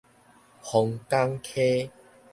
[0.63, 1.91] 磺港溪